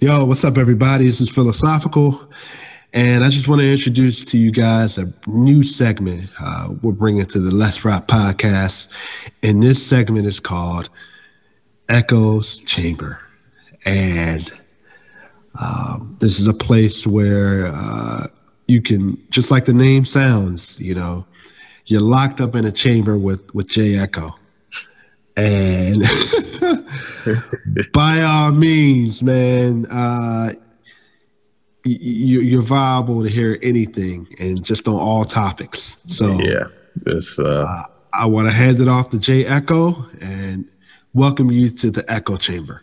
Yo, 0.00 0.24
what's 0.24 0.44
up, 0.44 0.56
everybody? 0.56 1.06
This 1.06 1.20
is 1.20 1.28
Philosophical, 1.28 2.30
and 2.92 3.24
I 3.24 3.30
just 3.30 3.48
want 3.48 3.62
to 3.62 3.68
introduce 3.68 4.24
to 4.26 4.38
you 4.38 4.52
guys 4.52 4.96
a 4.96 5.12
new 5.26 5.64
segment 5.64 6.30
uh, 6.38 6.68
we're 6.82 6.92
bringing 6.92 7.26
to 7.26 7.40
the 7.40 7.50
Let's 7.50 7.84
Rap 7.84 8.06
podcast. 8.06 8.86
And 9.42 9.60
this 9.60 9.84
segment 9.84 10.28
is 10.28 10.38
called 10.38 10.88
Ecko's 11.88 12.62
Chamber. 12.62 13.20
And 13.84 14.52
um, 15.60 16.16
this 16.20 16.38
is 16.38 16.46
a 16.46 16.54
place 16.54 17.04
where 17.04 17.66
uh, 17.66 18.28
you 18.68 18.80
can, 18.80 19.20
just 19.30 19.50
like 19.50 19.64
the 19.64 19.74
name 19.74 20.04
sounds, 20.04 20.78
you 20.78 20.94
know, 20.94 21.26
you're 21.86 22.00
locked 22.00 22.40
up 22.40 22.54
in 22.54 22.64
a 22.64 22.70
chamber 22.70 23.18
with, 23.18 23.52
with 23.52 23.66
Jay 23.66 23.96
Ecko. 23.96 24.37
And 25.38 26.02
by 27.92 28.22
all 28.22 28.50
means, 28.50 29.22
man, 29.22 29.86
uh, 29.86 30.52
you, 31.84 32.58
are 32.58 32.62
viable 32.62 33.22
to 33.22 33.28
hear 33.28 33.56
anything 33.62 34.26
and 34.40 34.64
just 34.64 34.88
on 34.88 34.96
all 34.96 35.24
topics. 35.24 35.96
So 36.08 36.40
yeah, 36.40 36.64
this. 36.96 37.38
Uh... 37.38 37.66
Uh, 37.68 37.84
I 38.12 38.26
want 38.26 38.48
to 38.48 38.52
hand 38.52 38.80
it 38.80 38.88
off 38.88 39.10
to 39.10 39.18
Jay 39.20 39.46
Ecko 39.46 40.06
and 40.20 40.64
welcome 41.14 41.52
you 41.52 41.68
to 41.68 41.92
the 41.92 42.10
Ecko 42.10 42.36
Chamber. 42.36 42.82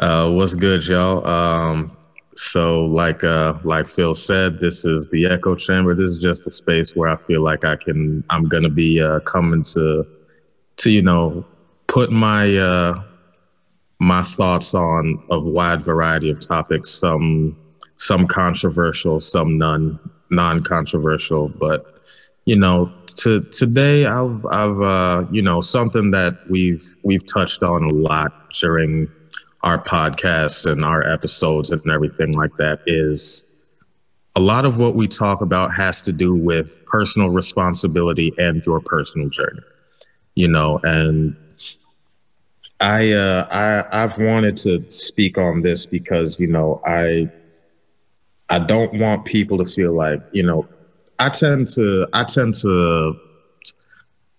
Uh, 0.00 0.30
what's 0.30 0.54
good, 0.54 0.86
y'all? 0.86 1.26
Um, 1.26 1.96
so, 2.36 2.84
like 2.84 3.24
uh, 3.24 3.54
like 3.64 3.88
Phil 3.88 4.14
said, 4.14 4.60
this 4.60 4.84
is 4.84 5.08
the 5.08 5.26
Ecko 5.26 5.56
Chamber. 5.56 5.96
This 5.96 6.10
is 6.10 6.20
just 6.20 6.46
a 6.46 6.52
space 6.52 6.94
where 6.94 7.08
I 7.08 7.16
feel 7.16 7.42
like 7.42 7.64
I 7.64 7.74
can. 7.74 8.22
I'm 8.30 8.44
gonna 8.44 8.68
be 8.68 9.02
uh, 9.02 9.18
coming 9.20 9.64
to 9.74 10.06
to 10.78 10.90
you 10.90 11.02
know 11.02 11.44
put 11.86 12.10
my 12.10 12.56
uh, 12.56 13.02
my 13.98 14.22
thoughts 14.22 14.74
on 14.74 15.18
a 15.30 15.38
wide 15.38 15.82
variety 15.82 16.30
of 16.30 16.40
topics. 16.40 16.90
Some 16.90 17.56
some 17.96 18.26
controversial, 18.26 19.20
some 19.20 19.58
non 19.58 19.98
non 20.30 20.62
controversial. 20.62 21.48
But 21.48 21.84
you 22.44 22.56
know, 22.56 22.92
to 23.16 23.42
today 23.52 24.06
I've 24.06 24.44
I've 24.46 24.80
uh, 24.80 25.24
you 25.30 25.42
know 25.42 25.60
something 25.60 26.10
that 26.12 26.38
we've 26.48 26.82
we've 27.02 27.26
touched 27.26 27.62
on 27.62 27.82
a 27.84 27.90
lot 27.92 28.32
during 28.60 29.08
our 29.62 29.82
podcasts 29.82 30.70
and 30.70 30.84
our 30.84 31.06
episodes 31.12 31.70
and 31.70 31.82
everything 31.90 32.32
like 32.34 32.56
that 32.58 32.78
is 32.86 33.44
a 34.36 34.40
lot 34.40 34.64
of 34.64 34.78
what 34.78 34.94
we 34.94 35.08
talk 35.08 35.40
about 35.40 35.74
has 35.74 36.00
to 36.02 36.12
do 36.12 36.32
with 36.32 36.80
personal 36.86 37.28
responsibility 37.28 38.32
and 38.38 38.64
your 38.64 38.80
personal 38.80 39.28
journey 39.28 39.60
you 40.38 40.46
know, 40.46 40.78
and 40.84 41.34
I 42.78 43.10
uh, 43.12 43.48
I 43.50 44.04
I've 44.04 44.18
wanted 44.18 44.56
to 44.58 44.84
speak 44.88 45.36
on 45.36 45.62
this 45.62 45.84
because 45.84 46.38
you 46.38 46.46
know 46.46 46.80
I 46.86 47.28
I 48.48 48.60
don't 48.60 48.94
want 49.00 49.24
people 49.24 49.58
to 49.58 49.64
feel 49.64 49.96
like 49.96 50.20
you 50.30 50.44
know 50.44 50.68
I 51.18 51.30
tend 51.30 51.66
to 51.74 52.06
I 52.12 52.22
tend 52.22 52.54
to 52.62 53.18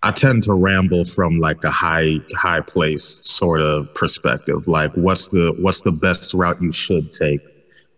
I 0.02 0.10
tend 0.12 0.44
to 0.44 0.54
ramble 0.54 1.04
from 1.04 1.38
like 1.38 1.62
a 1.64 1.70
high 1.70 2.22
high 2.34 2.62
place 2.62 3.04
sort 3.22 3.60
of 3.60 3.92
perspective. 3.92 4.66
Like 4.66 4.92
what's 4.94 5.28
the 5.28 5.52
what's 5.58 5.82
the 5.82 5.92
best 5.92 6.32
route 6.32 6.62
you 6.62 6.72
should 6.72 7.12
take? 7.12 7.42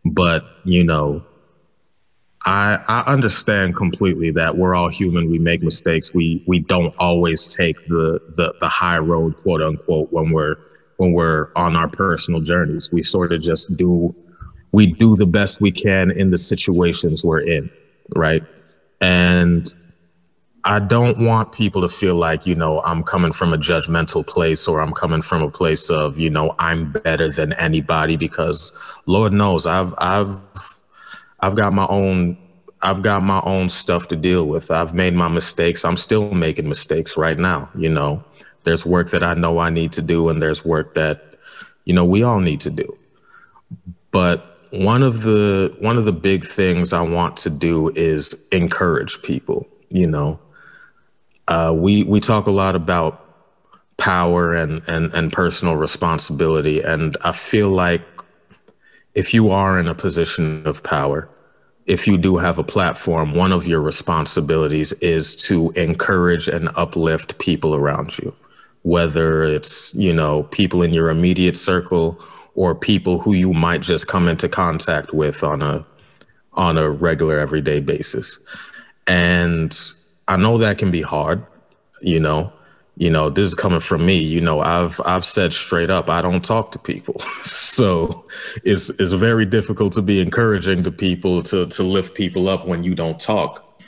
But 0.04 0.42
you 0.64 0.82
know 0.82 1.22
I, 2.44 2.80
I 2.88 3.00
understand 3.12 3.76
completely 3.76 4.30
that 4.32 4.56
we're 4.56 4.74
all 4.74 4.88
human. 4.88 5.30
We 5.30 5.38
make 5.38 5.62
mistakes. 5.62 6.12
We 6.12 6.42
we 6.46 6.60
don't 6.60 6.94
always 6.98 7.54
take 7.54 7.76
the, 7.86 8.20
the 8.36 8.54
the 8.58 8.68
high 8.68 8.98
road, 8.98 9.36
quote 9.36 9.62
unquote, 9.62 10.12
when 10.12 10.30
we're 10.30 10.56
when 10.96 11.12
we're 11.12 11.50
on 11.54 11.76
our 11.76 11.88
personal 11.88 12.40
journeys. 12.40 12.90
We 12.92 13.02
sort 13.02 13.32
of 13.32 13.40
just 13.40 13.76
do 13.76 14.14
we 14.72 14.86
do 14.86 15.14
the 15.16 15.26
best 15.26 15.60
we 15.60 15.70
can 15.70 16.10
in 16.10 16.30
the 16.30 16.38
situations 16.38 17.24
we're 17.24 17.46
in, 17.46 17.70
right? 18.16 18.42
And 19.00 19.72
I 20.64 20.78
don't 20.78 21.18
want 21.18 21.52
people 21.52 21.82
to 21.82 21.88
feel 21.88 22.14
like, 22.14 22.46
you 22.46 22.54
know, 22.54 22.82
I'm 22.82 23.02
coming 23.02 23.32
from 23.32 23.52
a 23.52 23.58
judgmental 23.58 24.26
place 24.26 24.68
or 24.68 24.80
I'm 24.80 24.92
coming 24.92 25.20
from 25.20 25.42
a 25.42 25.50
place 25.50 25.90
of, 25.90 26.18
you 26.18 26.30
know, 26.30 26.54
I'm 26.58 26.92
better 26.92 27.28
than 27.28 27.52
anybody 27.54 28.16
because 28.16 28.72
Lord 29.06 29.32
knows 29.32 29.66
I've 29.66 29.92
I've 29.98 30.40
I've 31.42 31.56
got 31.56 31.72
my 31.72 31.86
own 31.88 32.38
I've 32.82 33.02
got 33.02 33.22
my 33.22 33.40
own 33.44 33.68
stuff 33.68 34.08
to 34.08 34.16
deal 34.16 34.46
with. 34.46 34.70
I've 34.70 34.92
made 34.92 35.14
my 35.14 35.28
mistakes. 35.28 35.84
I'm 35.84 35.96
still 35.96 36.32
making 36.32 36.68
mistakes 36.68 37.16
right 37.16 37.38
now, 37.38 37.70
you 37.76 37.88
know. 37.88 38.24
There's 38.64 38.84
work 38.84 39.10
that 39.10 39.22
I 39.22 39.34
know 39.34 39.58
I 39.58 39.70
need 39.70 39.92
to 39.92 40.02
do 40.02 40.28
and 40.28 40.42
there's 40.42 40.64
work 40.64 40.94
that 40.94 41.36
you 41.84 41.92
know 41.94 42.04
we 42.04 42.22
all 42.22 42.40
need 42.40 42.60
to 42.60 42.70
do. 42.70 42.96
But 44.10 44.58
one 44.70 45.02
of 45.02 45.22
the 45.22 45.74
one 45.78 45.98
of 45.98 46.04
the 46.04 46.12
big 46.12 46.44
things 46.46 46.92
I 46.92 47.02
want 47.02 47.36
to 47.38 47.50
do 47.50 47.90
is 47.90 48.34
encourage 48.50 49.22
people, 49.22 49.66
you 49.90 50.06
know. 50.06 50.40
Uh, 51.48 51.72
we 51.76 52.04
we 52.04 52.20
talk 52.20 52.46
a 52.46 52.52
lot 52.52 52.74
about 52.74 53.18
power 53.96 54.54
and 54.54 54.82
and 54.88 55.12
and 55.12 55.32
personal 55.32 55.76
responsibility 55.76 56.80
and 56.80 57.16
I 57.22 57.32
feel 57.32 57.68
like 57.68 58.02
if 59.14 59.34
you 59.34 59.50
are 59.50 59.78
in 59.78 59.88
a 59.88 59.94
position 59.94 60.66
of 60.66 60.82
power, 60.82 61.28
if 61.86 62.06
you 62.06 62.16
do 62.16 62.36
have 62.36 62.58
a 62.58 62.64
platform, 62.64 63.34
one 63.34 63.52
of 63.52 63.66
your 63.66 63.80
responsibilities 63.80 64.92
is 64.94 65.34
to 65.34 65.70
encourage 65.72 66.48
and 66.48 66.68
uplift 66.76 67.38
people 67.38 67.74
around 67.74 68.18
you, 68.18 68.34
whether 68.82 69.44
it's, 69.44 69.94
you 69.94 70.12
know, 70.12 70.44
people 70.44 70.82
in 70.82 70.94
your 70.94 71.10
immediate 71.10 71.56
circle 71.56 72.18
or 72.54 72.74
people 72.74 73.18
who 73.18 73.32
you 73.32 73.52
might 73.52 73.82
just 73.82 74.06
come 74.06 74.28
into 74.28 74.48
contact 74.48 75.12
with 75.12 75.42
on 75.42 75.62
a 75.62 75.84
on 76.54 76.76
a 76.76 76.90
regular 76.90 77.38
everyday 77.38 77.80
basis. 77.80 78.38
And 79.06 79.76
I 80.28 80.36
know 80.36 80.58
that 80.58 80.78
can 80.78 80.90
be 80.90 81.00
hard, 81.00 81.44
you 82.02 82.20
know, 82.20 82.52
you 82.96 83.10
know 83.10 83.30
this 83.30 83.46
is 83.46 83.54
coming 83.54 83.80
from 83.80 84.04
me 84.04 84.18
you 84.18 84.40
know 84.40 84.60
i've 84.60 85.00
i've 85.04 85.24
said 85.24 85.52
straight 85.52 85.90
up 85.90 86.10
i 86.10 86.20
don't 86.20 86.44
talk 86.44 86.72
to 86.72 86.78
people. 86.78 87.20
So 87.72 88.26
it's 88.64 88.90
it's 88.90 89.14
very 89.14 89.46
difficult 89.46 89.94
to 89.94 90.02
be 90.02 90.20
encouraging 90.20 90.82
to 90.82 90.92
people 90.92 91.42
to 91.44 91.66
to 91.68 91.82
lift 91.82 92.14
people 92.14 92.50
up 92.50 92.66
when 92.66 92.84
you 92.84 92.94
don't 92.94 93.18
talk. 93.18 93.80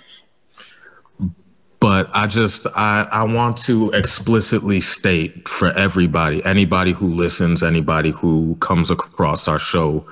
But 1.81 2.09
i 2.15 2.27
just 2.27 2.67
i 2.75 3.07
i 3.13 3.23
want 3.23 3.59
to 3.69 3.91
explicitly 3.91 4.81
state 4.81 5.47
for 5.47 5.71
everybody 5.73 6.43
anybody 6.47 6.93
who 6.93 7.15
listens 7.15 7.63
anybody 7.63 8.11
who 8.11 8.57
comes 8.61 8.91
across 8.91 9.49
our 9.49 9.59
show 9.59 10.07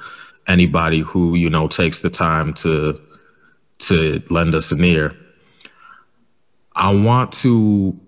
anybody 0.49 1.01
who 1.01 1.35
you 1.35 1.49
know 1.49 1.67
takes 1.67 2.03
the 2.03 2.11
time 2.11 2.53
to 2.55 3.01
to 3.79 4.23
lend 4.31 4.55
us 4.55 4.73
an 4.73 4.85
ear. 4.85 5.15
I 6.75 6.95
want 6.95 7.33
to 7.33 7.99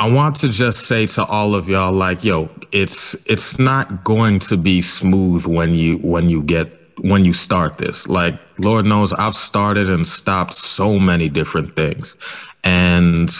I 0.00 0.10
want 0.10 0.36
to 0.36 0.48
just 0.48 0.86
say 0.86 1.06
to 1.08 1.24
all 1.26 1.54
of 1.54 1.68
y'all, 1.68 1.92
like, 1.92 2.24
yo, 2.24 2.48
it's 2.72 3.14
it's 3.26 3.58
not 3.58 4.02
going 4.02 4.38
to 4.38 4.56
be 4.56 4.80
smooth 4.80 5.46
when 5.46 5.74
you 5.74 5.98
when 5.98 6.30
you 6.30 6.42
get 6.42 6.72
when 7.02 7.26
you 7.26 7.34
start 7.34 7.76
this. 7.76 8.08
Like, 8.08 8.40
Lord 8.58 8.86
knows 8.86 9.12
I've 9.12 9.34
started 9.34 9.90
and 9.90 10.06
stopped 10.06 10.54
so 10.54 10.98
many 10.98 11.28
different 11.28 11.76
things. 11.76 12.16
And 12.64 13.30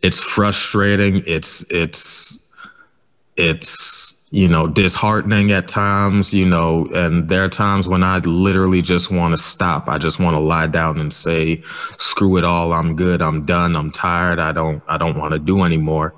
it's 0.00 0.20
frustrating. 0.20 1.22
It's 1.26 1.70
it's 1.70 2.50
it's 3.36 4.19
you 4.32 4.46
know, 4.46 4.68
disheartening 4.68 5.50
at 5.50 5.66
times, 5.66 6.32
you 6.32 6.44
know, 6.44 6.86
and 6.94 7.28
there 7.28 7.44
are 7.44 7.48
times 7.48 7.88
when 7.88 8.04
I 8.04 8.18
literally 8.18 8.80
just 8.80 9.10
want 9.10 9.32
to 9.32 9.36
stop. 9.36 9.88
I 9.88 9.98
just 9.98 10.20
want 10.20 10.36
to 10.36 10.40
lie 10.40 10.68
down 10.68 11.00
and 11.00 11.12
say, 11.12 11.62
screw 11.98 12.36
it 12.36 12.44
all. 12.44 12.72
I'm 12.72 12.94
good. 12.94 13.22
I'm 13.22 13.44
done. 13.44 13.74
I'm 13.74 13.90
tired. 13.90 14.38
I 14.38 14.52
don't, 14.52 14.82
I 14.86 14.98
don't 14.98 15.18
want 15.18 15.32
to 15.32 15.40
do 15.40 15.64
anymore. 15.64 16.14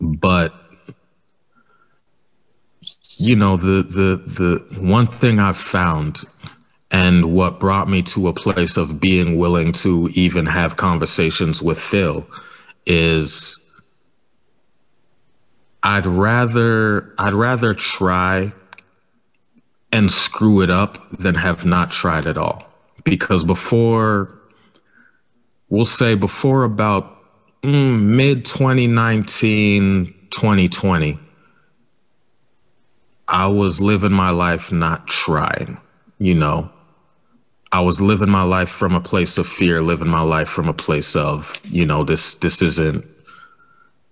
But, 0.00 0.54
you 3.16 3.36
know, 3.36 3.56
the, 3.56 3.82
the, 3.82 4.22
the 4.26 4.80
one 4.80 5.06
thing 5.06 5.40
I've 5.40 5.56
found 5.56 6.24
and 6.90 7.32
what 7.32 7.58
brought 7.58 7.88
me 7.88 8.02
to 8.02 8.28
a 8.28 8.34
place 8.34 8.76
of 8.76 9.00
being 9.00 9.38
willing 9.38 9.72
to 9.72 10.10
even 10.12 10.44
have 10.44 10.76
conversations 10.76 11.62
with 11.62 11.80
Phil 11.80 12.26
is 12.84 13.65
I'd 15.86 16.04
rather 16.04 17.14
I'd 17.16 17.32
rather 17.32 17.72
try 17.72 18.52
and 19.92 20.10
screw 20.10 20.60
it 20.60 20.68
up 20.68 20.98
than 21.12 21.36
have 21.36 21.64
not 21.64 21.92
tried 21.92 22.26
at 22.26 22.36
all. 22.36 22.68
Because 23.04 23.44
before 23.44 24.36
we'll 25.68 25.86
say 25.86 26.16
before 26.16 26.64
about 26.64 27.16
mm, 27.62 28.00
mid 28.00 28.44
2019, 28.44 30.06
2020, 30.30 31.20
I 33.28 33.46
was 33.46 33.80
living 33.80 34.12
my 34.12 34.30
life 34.30 34.72
not 34.72 35.06
trying, 35.06 35.78
you 36.18 36.34
know. 36.34 36.68
I 37.70 37.78
was 37.78 38.00
living 38.00 38.30
my 38.30 38.42
life 38.42 38.70
from 38.70 38.96
a 38.96 39.00
place 39.00 39.38
of 39.38 39.46
fear, 39.46 39.82
living 39.84 40.08
my 40.08 40.22
life 40.22 40.48
from 40.48 40.68
a 40.68 40.74
place 40.74 41.14
of, 41.14 41.60
you 41.64 41.86
know, 41.86 42.02
this 42.02 42.34
this 42.34 42.60
isn't 42.60 43.06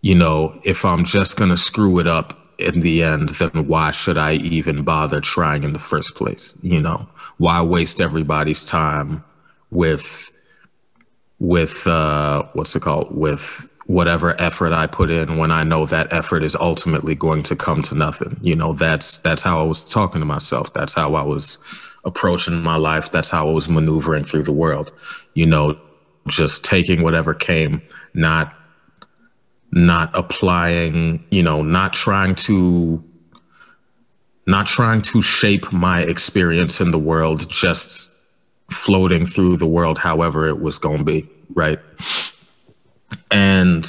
you 0.04 0.14
know, 0.14 0.54
if 0.66 0.84
I'm 0.84 1.02
just 1.02 1.38
going 1.38 1.48
to 1.48 1.56
screw 1.56 1.98
it 1.98 2.06
up, 2.06 2.38
in 2.58 2.80
the 2.80 3.02
end, 3.02 3.30
then 3.30 3.66
why 3.66 3.90
should 3.90 4.18
I 4.18 4.34
even 4.34 4.84
bother 4.84 5.20
trying 5.20 5.64
in 5.64 5.72
the 5.72 5.78
first 5.78 6.14
place? 6.14 6.54
You 6.62 6.80
know, 6.80 7.08
why 7.38 7.62
waste 7.62 8.00
everybody's 8.00 8.64
time 8.64 9.24
with 9.70 10.30
with 11.40 11.86
uh, 11.86 12.44
what's 12.52 12.76
it 12.76 12.80
called 12.80 13.16
with 13.16 13.68
whatever 13.86 14.40
effort 14.40 14.72
I 14.72 14.86
put 14.86 15.10
in 15.10 15.36
when 15.36 15.50
I 15.50 15.64
know 15.64 15.84
that 15.86 16.12
effort 16.12 16.42
is 16.42 16.54
ultimately 16.54 17.14
going 17.14 17.42
to 17.44 17.56
come 17.56 17.82
to 17.82 17.94
nothing. 17.94 18.38
You 18.40 18.56
know, 18.56 18.72
that's 18.72 19.18
that's 19.18 19.42
how 19.42 19.58
I 19.58 19.64
was 19.64 19.82
talking 19.82 20.20
to 20.20 20.26
myself. 20.26 20.72
That's 20.74 20.94
how 20.94 21.14
I 21.14 21.22
was 21.22 21.58
approaching 22.04 22.62
my 22.62 22.76
life. 22.76 23.10
That's 23.10 23.30
how 23.30 23.48
I 23.48 23.52
was 23.52 23.68
maneuvering 23.68 24.24
through 24.24 24.44
the 24.44 24.52
world. 24.52 24.92
You 25.32 25.46
know, 25.46 25.80
just 26.28 26.62
taking 26.62 27.02
whatever 27.02 27.34
came, 27.34 27.82
not 28.14 28.54
not 29.74 30.10
applying, 30.14 31.24
you 31.30 31.42
know, 31.42 31.60
not 31.62 31.92
trying 31.92 32.34
to 32.36 33.02
not 34.46 34.66
trying 34.66 35.02
to 35.02 35.20
shape 35.20 35.72
my 35.72 36.02
experience 36.02 36.80
in 36.80 36.90
the 36.90 36.98
world, 36.98 37.48
just 37.50 38.10
floating 38.70 39.26
through 39.26 39.56
the 39.56 39.66
world 39.66 39.98
however 39.98 40.48
it 40.48 40.60
was 40.60 40.78
going 40.78 40.98
to 40.98 41.04
be, 41.04 41.28
right? 41.54 41.78
And 43.30 43.86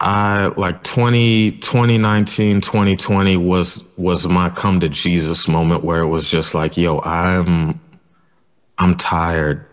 I 0.00 0.46
like 0.56 0.82
20, 0.82 1.52
2019, 1.58 2.60
2020 2.60 3.36
was 3.36 3.82
was 3.98 4.26
my 4.26 4.48
come 4.48 4.80
to 4.80 4.88
Jesus 4.88 5.46
moment 5.46 5.84
where 5.84 6.00
it 6.00 6.08
was 6.08 6.30
just 6.30 6.54
like, 6.54 6.76
yo, 6.76 7.00
I'm 7.00 7.78
I'm 8.78 8.96
tired. 8.96 9.66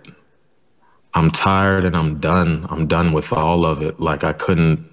I'm 1.20 1.32
tired 1.32 1.86
and 1.86 1.96
I'm 1.96 2.20
done. 2.20 2.66
I'm 2.70 2.88
done 2.88 3.14
with 3.14 3.34
all 3.34 3.66
of 3.66 3.82
it. 3.82 4.00
Like 4.00 4.24
I 4.24 4.34
couldn't 4.34 4.90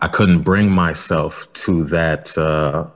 I 0.00 0.08
couldn't 0.08 0.42
bring 0.42 0.70
myself 0.70 1.52
to 1.64 1.84
that 1.84 2.36
uh 2.36 2.86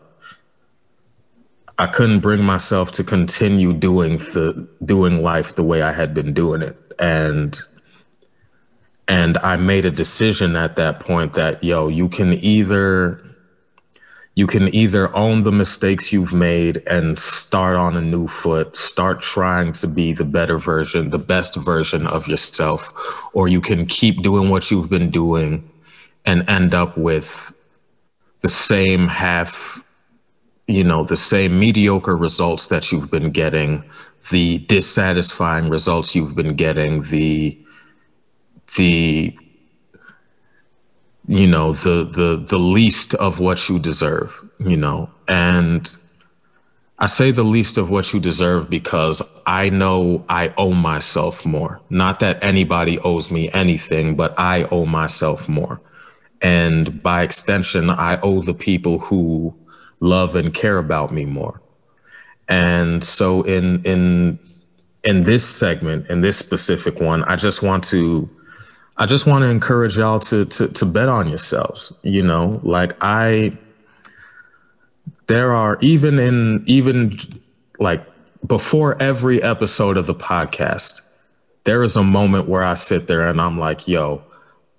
I 1.79 1.87
couldn't 1.87 2.21
bring 2.21 2.43
myself 2.44 2.93
to 2.93 3.05
continue 3.05 3.73
doing 3.73 4.19
the 4.19 4.69
doing 4.85 5.23
life 5.23 5.55
the 5.55 5.65
way 5.65 5.82
I 5.82 5.93
had 5.93 6.15
been 6.15 6.35
doing 6.35 6.62
it. 6.62 6.76
And 6.99 7.59
and 9.09 9.38
I 9.38 9.56
made 9.56 9.87
a 9.87 9.91
decision 9.91 10.56
at 10.56 10.76
that 10.76 11.00
point 11.00 11.35
that 11.35 11.62
yo, 11.62 11.88
you 11.88 12.09
can 12.09 12.32
either 12.32 13.21
you 14.36 14.46
can 14.46 14.75
either 14.75 15.14
own 15.14 15.44
the 15.44 15.52
mistakes 15.52 16.12
you've 16.12 16.34
made 16.34 16.82
and 16.88 17.19
start 17.19 17.76
on 17.76 17.96
a 17.96 18.00
new 18.00 18.26
foot, 18.26 18.75
start 18.75 19.20
trying 19.20 19.72
to 19.75 19.86
be 19.86 20.12
the 20.12 20.25
better 20.25 20.58
version, 20.58 21.10
the 21.10 21.19
best 21.19 21.54
version 21.54 22.06
of 22.08 22.26
yourself, 22.26 22.92
or 23.32 23.46
you 23.46 23.60
can 23.60 23.86
keep 23.86 24.22
doing 24.22 24.50
what 24.50 24.70
you've 24.70 24.90
been 24.90 25.10
doing 25.10 25.69
and 26.25 26.48
end 26.48 26.75
up 26.75 26.96
with 26.98 27.54
the 28.40 28.48
same 28.48 29.06
half, 29.06 29.82
you 30.66 30.82
know, 30.82 31.04
the 31.04 31.16
same 31.16 31.58
mediocre 31.58 32.16
results 32.16 32.66
that 32.69 32.90
you've 32.90 33.10
been 33.10 33.30
getting, 33.30 33.84
the 34.30 34.58
dissatisfying 34.66 35.69
results 35.69 36.14
you've 36.14 36.34
been 36.34 36.56
getting, 36.56 37.02
the 37.02 37.58
the 38.76 39.37
you 41.26 41.47
know 41.47 41.73
the 41.73 42.05
the 42.05 42.44
the 42.47 42.59
least 42.59 43.15
of 43.15 43.41
what 43.41 43.69
you 43.69 43.79
deserve 43.79 44.44
you 44.59 44.76
know? 44.76 45.11
And 45.29 45.94
i 47.00 47.06
say 47.06 47.32
the 47.32 47.44
least 47.44 47.76
of 47.76 47.91
what 47.91 48.12
you 48.12 48.21
deserve 48.21 48.71
because 48.71 49.21
i 49.47 49.69
know 49.69 50.25
i 50.29 50.53
owe 50.56 50.73
myself 50.73 51.44
more. 51.44 51.81
Not 51.91 52.21
that 52.21 52.43
anybody 52.43 52.99
owes 53.00 53.31
me 53.31 53.50
anything 53.53 54.17
but 54.17 54.38
i 54.38 54.65
owe 54.65 54.87
myself 54.87 55.49
more. 55.49 55.81
And 56.41 57.03
by 57.03 57.23
extension 57.23 57.91
i 57.91 58.21
owe 58.21 58.41
the 58.41 58.55
people 58.55 58.99
who 58.99 59.55
love 60.00 60.37
and 60.37 60.53
care 60.53 60.79
about 60.79 61.12
me 61.12 61.25
more. 61.25 61.61
And 62.49 63.03
so 63.03 63.43
in 63.43 63.82
in 63.85 64.38
in 65.03 65.25
this 65.25 65.47
segment 65.47 66.09
in 66.09 66.21
this 66.23 66.38
specific 66.38 66.99
one 67.00 67.25
i 67.25 67.37
just 67.37 67.62
want 67.62 67.85
to 67.85 68.29
I 68.96 69.06
just 69.06 69.26
want 69.26 69.43
to 69.43 69.49
encourage 69.49 69.96
y'all 69.96 70.20
to, 70.20 70.44
to 70.44 70.69
to 70.69 70.87
bet 70.87 71.08
on 71.08 71.29
yourselves. 71.29 71.93
You 72.02 72.23
know, 72.23 72.61
like 72.62 72.96
I 73.00 73.56
there 75.26 75.52
are 75.52 75.79
even 75.81 76.19
in 76.19 76.62
even 76.67 77.19
like 77.81 78.05
before 78.46 79.00
every 79.02 79.43
episode 79.43 79.96
of 79.96 80.06
the 80.06 80.14
podcast, 80.14 81.00
there 81.64 81.82
is 81.82 81.96
a 81.96 82.05
moment 82.05 82.49
where 82.49 82.62
I 82.62 82.75
sit 82.75 83.08
there 83.08 83.26
and 83.26 83.41
I'm 83.41 83.58
like, 83.58 83.88
yo, 83.88 84.23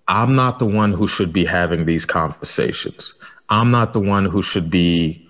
I'm 0.07 0.35
not 0.35 0.59
the 0.59 0.65
one 0.65 0.93
who 0.93 1.07
should 1.07 1.33
be 1.33 1.45
having 1.45 1.85
these 1.85 2.05
conversations. 2.05 3.13
I'm 3.49 3.69
not 3.71 3.93
the 3.93 3.99
one 3.99 4.25
who 4.25 4.41
should 4.41 4.69
be 4.69 5.27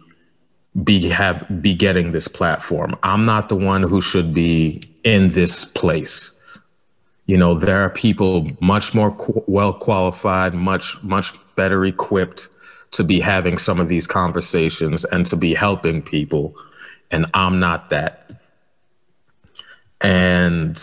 be 0.84 1.10
have 1.10 1.46
be 1.62 1.74
getting 1.74 2.12
this 2.12 2.28
platform. 2.28 2.96
I'm 3.02 3.26
not 3.26 3.50
the 3.50 3.56
one 3.56 3.82
who 3.82 4.02
should 4.02 4.34
be 4.34 4.82
in 5.04 5.30
this 5.30 5.66
place 5.66 6.35
you 7.26 7.38
know 7.38 7.56
there 7.56 7.82
are 7.82 7.90
people 7.90 8.48
much 8.60 8.94
more 8.94 9.12
qu- 9.12 9.44
well 9.48 9.74
qualified 9.74 10.54
much 10.54 11.02
much 11.04 11.34
better 11.56 11.86
equipped 11.86 12.50
to 12.92 13.04
be 13.04 13.20
having 13.20 13.58
some 13.58 13.80
of 13.80 13.90
these 13.90 14.08
conversations 14.08 15.04
and 15.06 15.26
to 15.26 15.36
be 15.36 15.54
helping 15.54 16.02
people 16.02 16.56
and 17.12 17.26
i'm 17.34 17.60
not 17.60 17.90
that. 17.90 18.22
And 20.02 20.82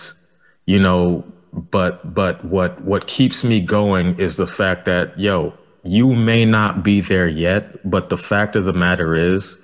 you 0.67 0.79
know 0.79 1.25
but 1.53 2.15
but 2.15 2.45
what 2.45 2.83
what 2.83 3.07
keeps 3.07 3.45
me 3.45 3.61
going 3.61 4.19
is 4.19 4.37
the 4.37 4.47
fact 4.47 4.85
that 4.87 5.19
yo 5.19 5.53
you 5.85 6.15
may 6.15 6.45
not 6.45 6.83
be 6.83 7.01
there 7.01 7.29
yet 7.29 7.89
but 7.89 8.09
the 8.09 8.17
fact 8.17 8.57
of 8.57 8.65
the 8.65 8.73
matter 8.73 9.15
is 9.15 9.59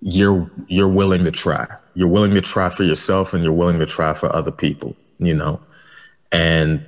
you're 0.00 0.48
you're 0.68 0.88
willing 0.88 1.24
to 1.24 1.30
try. 1.32 1.66
You're 1.94 2.08
willing 2.08 2.34
to 2.34 2.40
try 2.40 2.68
for 2.68 2.84
yourself 2.84 3.34
and 3.34 3.42
you're 3.42 3.52
willing 3.52 3.80
to 3.80 3.86
try 3.86 4.14
for 4.14 4.34
other 4.34 4.52
people 4.52 4.96
you 5.18 5.34
know 5.34 5.60
and 6.32 6.84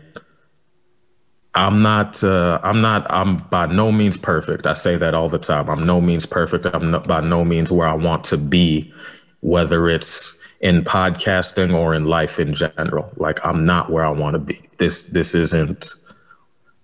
I'm 1.55 1.83
not, 1.83 2.23
uh, 2.23 2.61
I'm 2.63 2.81
not, 2.81 3.11
I'm 3.11 3.39
by 3.39 3.67
no 3.67 3.91
means 3.91 4.17
perfect. 4.17 4.67
I 4.67 4.73
say 4.75 4.97
that 4.97 5.15
all 5.15 5.29
the 5.29 5.39
time. 5.39 5.69
I'm 5.69 5.85
no 5.85 6.01
means 6.01 6.27
perfect. 6.27 6.67
I'm 6.67 6.93
not, 6.93 7.09
by 7.09 7.21
no 7.21 7.45
means 7.45 7.73
where 7.73 7.89
I 7.89 7.95
want 7.95 8.25
to 8.25 8.37
be, 8.37 8.93
whether 9.41 9.89
it's 9.89 10.37
in 10.61 10.85
podcasting 10.85 11.75
or 11.75 11.95
in 11.95 12.05
life 12.05 12.39
in 12.39 12.55
general. 12.55 13.11
Like 13.17 13.45
I'm 13.45 13.65
not 13.65 13.91
where 13.91 14.05
I 14.05 14.11
want 14.11 14.35
to 14.35 14.39
be. 14.39 14.61
This, 14.79 15.07
this 15.07 15.35
isn't, 15.35 15.95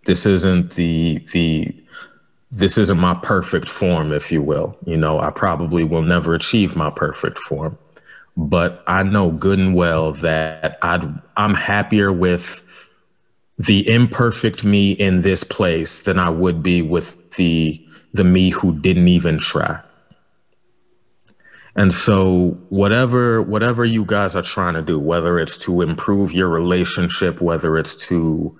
this 0.04 0.26
isn't 0.26 0.72
the, 0.72 1.24
the, 1.32 1.74
this 2.50 2.78
isn't 2.78 2.98
my 2.98 3.14
perfect 3.22 3.68
form, 3.68 4.12
if 4.12 4.32
you 4.32 4.42
will. 4.42 4.76
You 4.84 4.96
know, 4.96 5.20
I 5.20 5.30
probably 5.30 5.84
will 5.84 6.02
never 6.02 6.34
achieve 6.34 6.74
my 6.74 6.90
perfect 6.90 7.38
form 7.38 7.78
but 8.36 8.82
I 8.86 9.02
know 9.02 9.30
good 9.30 9.58
and 9.58 9.74
well 9.74 10.12
that 10.12 10.78
I'd, 10.82 11.04
I'm 11.36 11.54
happier 11.54 12.12
with 12.12 12.62
the 13.58 13.88
imperfect 13.88 14.64
me 14.64 14.92
in 14.92 15.22
this 15.22 15.42
place 15.42 16.00
than 16.00 16.18
I 16.18 16.28
would 16.28 16.62
be 16.62 16.82
with 16.82 17.32
the 17.32 17.82
the 18.12 18.24
me 18.24 18.50
who 18.50 18.78
didn't 18.78 19.08
even 19.08 19.38
try. 19.38 19.80
And 21.74 21.92
so 21.92 22.58
whatever 22.68 23.42
whatever 23.42 23.84
you 23.84 24.04
guys 24.04 24.36
are 24.36 24.42
trying 24.42 24.74
to 24.74 24.82
do, 24.82 24.98
whether 24.98 25.38
it's 25.38 25.58
to 25.58 25.82
improve 25.82 26.32
your 26.32 26.48
relationship, 26.48 27.40
whether 27.40 27.76
it's 27.78 27.96
to 28.06 28.56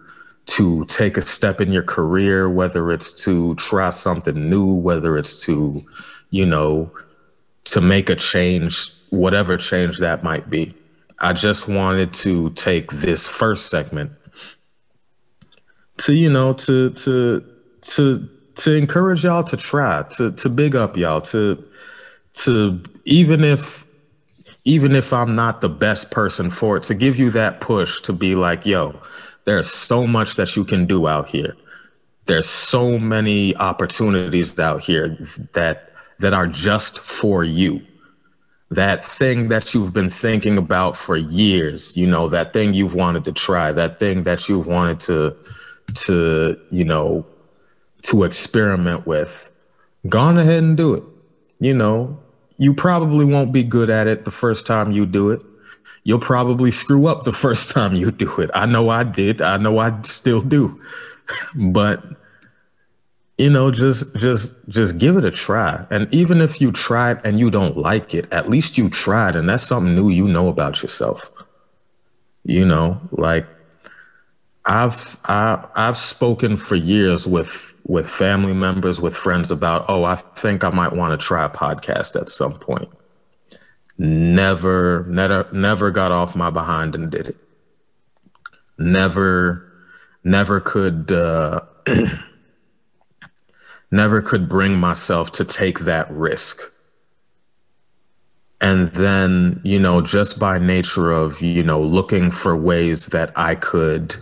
to 0.46 0.84
take 0.86 1.16
a 1.16 1.22
step 1.22 1.60
in 1.60 1.72
your 1.72 1.82
career, 1.82 2.48
whether 2.48 2.92
it's 2.92 3.12
to 3.24 3.54
try 3.56 3.90
something 3.90 4.48
new, 4.48 4.66
whether 4.66 5.18
it's 5.18 5.42
to, 5.42 5.84
you 6.30 6.46
know, 6.46 6.90
to 7.64 7.80
make 7.80 8.08
a 8.08 8.14
change 8.14 8.92
whatever 9.10 9.56
change 9.56 9.98
that 9.98 10.22
might 10.22 10.48
be. 10.50 10.74
I 11.18 11.32
just 11.32 11.68
wanted 11.68 12.12
to 12.14 12.50
take 12.50 12.90
this 12.92 13.26
first 13.26 13.70
segment 13.70 14.12
to 15.98 16.14
you 16.14 16.30
know 16.30 16.52
to 16.52 16.90
to 16.90 17.44
to 17.80 18.28
to 18.56 18.74
encourage 18.74 19.24
y'all 19.24 19.44
to 19.44 19.56
try 19.56 20.02
to 20.16 20.32
to 20.32 20.48
big 20.48 20.76
up 20.76 20.96
y'all 20.96 21.20
to 21.20 21.62
to 22.34 22.82
even 23.04 23.44
if 23.44 23.86
even 24.64 24.94
if 24.94 25.12
I'm 25.12 25.34
not 25.34 25.60
the 25.60 25.68
best 25.68 26.10
person 26.10 26.50
for 26.50 26.76
it 26.76 26.82
to 26.84 26.94
give 26.94 27.18
you 27.18 27.30
that 27.30 27.60
push 27.60 28.00
to 28.02 28.12
be 28.12 28.34
like 28.34 28.66
yo 28.66 29.00
there's 29.44 29.70
so 29.70 30.06
much 30.06 30.36
that 30.36 30.54
you 30.56 30.64
can 30.64 30.86
do 30.86 31.06
out 31.06 31.28
here 31.28 31.56
there's 32.26 32.48
so 32.48 32.98
many 32.98 33.56
opportunities 33.56 34.58
out 34.58 34.82
here 34.82 35.16
that 35.54 35.92
that 36.18 36.34
are 36.34 36.46
just 36.46 36.98
for 36.98 37.44
you 37.44 37.80
that 38.70 39.04
thing 39.04 39.48
that 39.48 39.74
you've 39.74 39.92
been 39.92 40.10
thinking 40.10 40.58
about 40.58 40.96
for 40.96 41.16
years, 41.16 41.96
you 41.96 42.06
know, 42.06 42.28
that 42.28 42.52
thing 42.52 42.74
you've 42.74 42.94
wanted 42.94 43.24
to 43.24 43.32
try, 43.32 43.72
that 43.72 43.98
thing 43.98 44.24
that 44.24 44.48
you've 44.48 44.66
wanted 44.66 45.00
to 45.00 45.36
to, 45.94 46.58
you 46.70 46.84
know, 46.84 47.24
to 48.02 48.24
experiment 48.24 49.06
with. 49.06 49.50
Go 50.08 50.18
on 50.18 50.38
ahead 50.38 50.62
and 50.62 50.76
do 50.76 50.94
it. 50.94 51.02
You 51.58 51.74
know, 51.74 52.18
you 52.58 52.74
probably 52.74 53.24
won't 53.24 53.52
be 53.52 53.62
good 53.62 53.88
at 53.88 54.06
it 54.06 54.24
the 54.24 54.30
first 54.30 54.66
time 54.66 54.92
you 54.92 55.06
do 55.06 55.30
it. 55.30 55.40
You'll 56.02 56.18
probably 56.18 56.70
screw 56.70 57.06
up 57.06 57.24
the 57.24 57.32
first 57.44 57.72
time 57.72 57.94
you 57.94 58.10
do 58.10 58.40
it. 58.40 58.50
I 58.52 58.66
know 58.66 58.88
I 58.88 59.04
did. 59.04 59.42
I 59.42 59.56
know 59.56 59.78
I 59.78 60.00
still 60.02 60.40
do. 60.40 60.80
but 61.54 62.02
you 63.38 63.50
know 63.50 63.70
just 63.70 64.14
just 64.16 64.54
just 64.68 64.98
give 64.98 65.16
it 65.16 65.24
a 65.24 65.30
try. 65.30 65.86
And 65.90 66.12
even 66.14 66.40
if 66.40 66.60
you 66.60 66.72
tried 66.72 67.24
and 67.24 67.38
you 67.38 67.50
don't 67.50 67.76
like 67.76 68.14
it 68.14 68.32
at 68.32 68.48
least 68.48 68.78
you 68.78 68.88
tried 68.88 69.36
and 69.36 69.48
that's 69.48 69.66
something 69.66 69.94
new 69.94 70.08
you 70.10 70.26
know 70.26 70.48
about 70.48 70.82
yourself. 70.82 71.30
You 72.44 72.64
know 72.64 73.00
like 73.10 73.46
i've 74.66 75.16
I, 75.24 75.64
i've 75.76 75.96
spoken 75.96 76.56
for 76.56 76.74
years 76.74 77.26
with 77.26 77.72
with 77.86 78.10
family 78.10 78.52
members 78.52 79.00
with 79.00 79.16
friends 79.16 79.52
about 79.52 79.84
oh 79.88 80.02
i 80.02 80.16
think 80.16 80.64
i 80.64 80.70
might 80.70 80.92
want 80.92 81.18
to 81.18 81.24
try 81.24 81.44
a 81.44 81.48
podcast 81.48 82.20
at 82.20 82.28
some 82.28 82.58
point. 82.58 82.88
Never 83.98 85.06
never 85.08 85.48
never 85.52 85.90
got 85.90 86.12
off 86.12 86.36
my 86.36 86.50
behind 86.50 86.94
and 86.94 87.10
did 87.10 87.28
it. 87.28 87.36
Never 88.78 89.72
never 90.22 90.60
could 90.60 91.10
uh 91.10 91.60
never 93.90 94.20
could 94.20 94.48
bring 94.48 94.76
myself 94.76 95.32
to 95.32 95.44
take 95.44 95.80
that 95.80 96.10
risk. 96.10 96.60
And 98.60 98.88
then, 98.92 99.60
you 99.64 99.78
know, 99.78 100.00
just 100.00 100.38
by 100.38 100.58
nature 100.58 101.10
of, 101.10 101.42
you 101.42 101.62
know, 101.62 101.80
looking 101.80 102.30
for 102.30 102.56
ways 102.56 103.06
that 103.08 103.36
I 103.36 103.54
could 103.54 104.16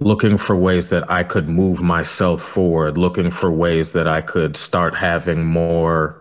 looking 0.00 0.38
for 0.38 0.56
ways 0.56 0.88
that 0.88 1.10
I 1.10 1.22
could 1.22 1.46
move 1.46 1.82
myself 1.82 2.42
forward, 2.42 2.96
looking 2.96 3.30
for 3.30 3.50
ways 3.50 3.92
that 3.92 4.08
I 4.08 4.22
could 4.22 4.56
start 4.56 4.94
having 4.94 5.44
more 5.44 6.16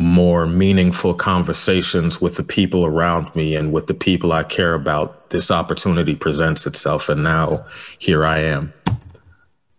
more 0.00 0.46
meaningful 0.46 1.12
conversations 1.12 2.20
with 2.20 2.36
the 2.36 2.44
people 2.44 2.86
around 2.86 3.34
me 3.34 3.56
and 3.56 3.72
with 3.72 3.88
the 3.88 3.94
people 3.94 4.30
I 4.30 4.44
care 4.44 4.74
about, 4.74 5.30
this 5.30 5.50
opportunity 5.50 6.14
presents 6.14 6.68
itself. 6.68 7.08
And 7.08 7.24
now 7.24 7.66
here 7.98 8.24
I 8.24 8.38
am 8.38 8.72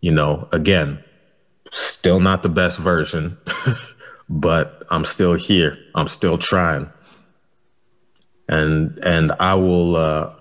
you 0.01 0.11
know, 0.11 0.47
again, 0.51 1.03
still 1.71 2.19
not 2.19 2.43
the 2.43 2.49
best 2.49 2.79
version, 2.79 3.37
but 4.29 4.83
I'm 4.89 5.05
still 5.05 5.33
here. 5.33 5.77
I'm 5.95 6.07
still 6.07 6.37
trying. 6.37 6.89
And 8.47 8.97
and 9.03 9.31
I 9.39 9.55
will 9.55 9.95
uh 9.95 10.33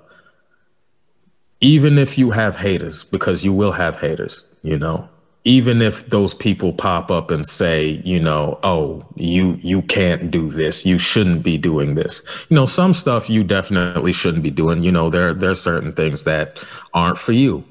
even 1.61 1.99
if 1.99 2.17
you 2.17 2.31
have 2.31 2.57
haters, 2.57 3.05
because 3.05 3.45
you 3.45 3.53
will 3.53 3.73
have 3.73 4.01
haters, 4.01 4.45
you 4.63 4.79
know, 4.79 5.09
even 5.45 5.83
if 5.83 6.09
those 6.09 6.33
people 6.33 6.73
pop 6.73 7.11
up 7.11 7.31
and 7.31 7.45
say, 7.45 8.01
you 8.05 8.21
know, 8.21 8.59
oh, 8.63 9.05
you 9.17 9.59
you 9.63 9.83
can't 9.83 10.31
do 10.31 10.51
this, 10.51 10.87
you 10.87 10.99
shouldn't 10.99 11.43
be 11.43 11.59
doing 11.59 11.95
this. 11.95 12.23
You 12.49 12.55
know, 12.57 12.67
some 12.67 12.95
stuff 12.95 13.29
you 13.29 13.43
definitely 13.43 14.13
shouldn't 14.13 14.43
be 14.43 14.51
doing. 14.51 14.83
You 14.83 14.93
know, 14.93 15.11
there 15.11 15.35
there 15.35 15.51
are 15.51 15.57
certain 15.57 15.93
things 15.93 16.25
that 16.25 16.59
aren't 16.95 17.19
for 17.19 17.33
you 17.33 17.65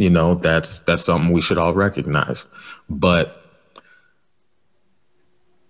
you 0.00 0.08
know 0.08 0.34
that's 0.34 0.78
that's 0.78 1.04
something 1.04 1.32
we 1.32 1.42
should 1.42 1.58
all 1.58 1.74
recognize. 1.74 2.46
But 2.88 3.44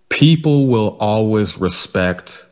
people 0.09 0.67
will 0.67 0.95
always 0.99 1.57
respect 1.57 2.45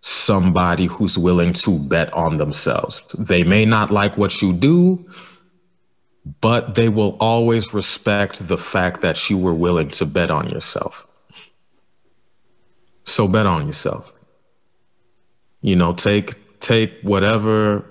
somebody 0.00 0.86
who's 0.86 1.18
willing 1.18 1.52
to 1.52 1.78
bet 1.78 2.12
on 2.14 2.36
themselves. 2.36 3.04
They 3.18 3.42
may 3.42 3.64
not 3.64 3.90
like 3.90 4.16
what 4.16 4.40
you 4.40 4.52
do 4.52 5.04
but 6.40 6.74
they 6.74 6.88
will 6.88 7.16
always 7.20 7.72
respect 7.72 8.48
the 8.48 8.58
fact 8.58 9.00
that 9.00 9.30
you 9.30 9.38
were 9.38 9.54
willing 9.54 9.88
to 9.88 10.04
bet 10.04 10.30
on 10.30 10.48
yourself. 10.50 11.06
So 13.04 13.28
bet 13.28 13.46
on 13.46 13.66
yourself. 13.66 14.12
You 15.60 15.76
know 15.76 15.92
take 15.92 16.58
take 16.60 17.00
whatever 17.02 17.84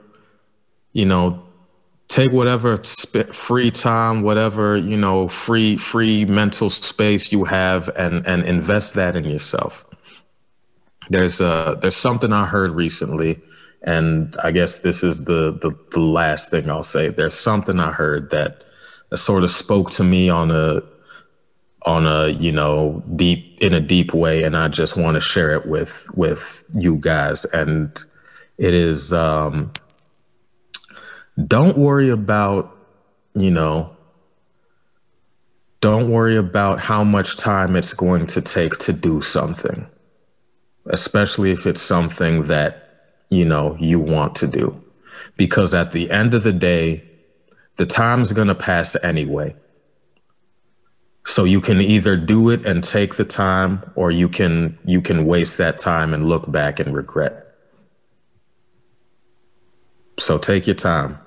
you 0.91 1.05
know 1.05 1.44
take 2.07 2.31
whatever 2.31 2.79
sp- 2.85 3.33
free 3.33 3.71
time 3.71 4.21
whatever 4.21 4.77
you 4.77 4.97
know 4.97 5.27
free 5.27 5.77
free 5.77 6.25
mental 6.25 6.69
space 6.69 7.31
you 7.31 7.43
have 7.43 7.89
and 7.97 8.25
and 8.27 8.43
invest 8.43 8.93
that 8.93 9.15
in 9.15 9.23
yourself. 9.23 9.85
There's 11.09 11.41
a 11.41 11.77
there's 11.81 11.95
something 11.95 12.33
i 12.33 12.45
heard 12.45 12.71
recently 12.71 13.39
and 13.83 14.35
i 14.43 14.51
guess 14.51 14.79
this 14.79 15.03
is 15.03 15.25
the 15.25 15.57
the, 15.61 15.71
the 15.91 15.99
last 15.99 16.51
thing 16.51 16.69
i'll 16.69 16.83
say. 16.83 17.09
There's 17.09 17.37
something 17.37 17.79
i 17.79 17.91
heard 17.91 18.29
that, 18.31 18.63
that 19.09 19.17
sort 19.17 19.43
of 19.43 19.51
spoke 19.51 19.91
to 19.91 20.03
me 20.03 20.29
on 20.29 20.51
a 20.51 20.81
on 21.83 22.07
a 22.07 22.29
you 22.29 22.51
know 22.51 23.03
deep 23.15 23.57
in 23.61 23.73
a 23.73 23.79
deep 23.79 24.11
way 24.11 24.41
and 24.41 24.57
i 24.57 24.67
just 24.67 24.97
want 24.97 25.13
to 25.13 25.19
share 25.19 25.51
it 25.51 25.67
with 25.67 26.07
with 26.15 26.63
you 26.73 26.95
guys. 26.95 27.45
And 27.45 27.97
it 28.57 28.73
is 28.73 29.13
um 29.13 29.71
don't 31.43 31.77
worry 31.77 32.09
about, 32.09 32.75
you 33.33 33.51
know, 33.51 33.95
don't 35.81 36.09
worry 36.09 36.37
about 36.37 36.79
how 36.79 37.03
much 37.03 37.37
time 37.37 37.75
it's 37.75 37.93
going 37.93 38.25
to 38.27 38.41
take 38.41 38.77
to 38.79 38.93
do 38.93 39.21
something, 39.21 39.85
especially 40.87 41.51
if 41.51 41.67
it's 41.67 41.81
something 41.81 42.43
that, 42.47 43.17
you 43.29 43.45
know, 43.45 43.75
you 43.79 43.99
want 43.99 44.35
to 44.35 44.47
do. 44.47 44.81
Because 45.37 45.73
at 45.73 45.91
the 45.91 46.09
end 46.09 46.33
of 46.33 46.43
the 46.43 46.53
day, 46.53 47.03
the 47.75 47.85
time's 47.85 48.31
going 48.31 48.47
to 48.47 48.55
pass 48.55 48.95
anyway. 49.03 49.53
So 51.25 51.43
you 51.43 51.59
can 51.59 51.81
either 51.81 52.15
do 52.15 52.49
it 52.49 52.65
and 52.65 52.83
take 52.83 53.15
the 53.15 53.25
time 53.25 53.83
or 53.95 54.11
you 54.11 54.29
can 54.29 54.77
you 54.85 55.01
can 55.01 55.25
waste 55.25 55.57
that 55.57 55.77
time 55.79 56.13
and 56.13 56.29
look 56.29 56.49
back 56.51 56.79
and 56.79 56.95
regret. 56.95 57.47
So 60.19 60.37
take 60.37 60.67
your 60.67 60.75
time 60.75 61.19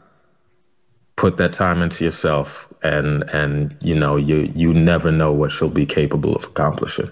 put 1.19 1.37
that 1.37 1.53
time 1.53 1.83
into 1.83 2.05
yourself 2.05 2.73
and 2.83 3.25
and 3.31 3.77
you 3.83 3.95
know 3.95 4.17
you 4.17 4.51
you 4.55 4.73
never 4.73 5.11
know 5.11 5.33
what 5.33 5.61
you'll 5.61 5.69
be 5.69 5.85
capable 5.85 6.35
of 6.35 6.45
accomplishing. 6.45 7.11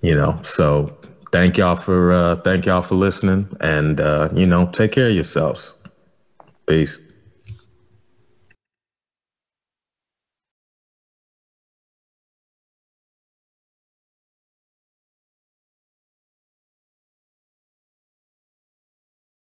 You 0.00 0.14
know 0.14 0.38
so 0.44 0.96
thank 1.32 1.58
y'all 1.58 1.76
for 1.76 2.12
uh 2.12 2.36
thank 2.36 2.64
y'all 2.64 2.80
for 2.80 2.94
listening 2.94 3.48
and 3.60 4.00
uh 4.00 4.28
you 4.32 4.46
know 4.46 4.66
take 4.66 4.92
care 4.92 5.08
of 5.08 5.14
yourselves. 5.14 5.74
Peace 6.66 6.98